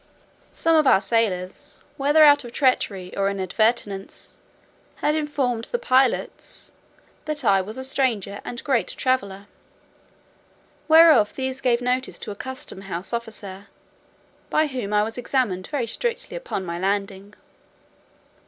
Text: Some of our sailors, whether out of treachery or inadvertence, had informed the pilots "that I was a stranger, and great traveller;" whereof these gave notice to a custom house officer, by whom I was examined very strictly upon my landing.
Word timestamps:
Some 0.51 0.75
of 0.75 0.87
our 0.87 0.99
sailors, 0.99 1.77
whether 1.95 2.23
out 2.23 2.43
of 2.43 2.51
treachery 2.51 3.15
or 3.15 3.29
inadvertence, 3.29 4.39
had 4.95 5.13
informed 5.13 5.65
the 5.65 5.77
pilots 5.77 6.71
"that 7.25 7.45
I 7.45 7.61
was 7.61 7.77
a 7.77 7.83
stranger, 7.83 8.41
and 8.43 8.63
great 8.63 8.87
traveller;" 8.87 9.45
whereof 10.87 11.35
these 11.35 11.61
gave 11.61 11.83
notice 11.83 12.17
to 12.17 12.31
a 12.31 12.35
custom 12.35 12.81
house 12.81 13.13
officer, 13.13 13.67
by 14.49 14.65
whom 14.65 14.91
I 14.91 15.03
was 15.03 15.19
examined 15.19 15.67
very 15.67 15.85
strictly 15.85 16.35
upon 16.35 16.65
my 16.65 16.79
landing. 16.79 17.35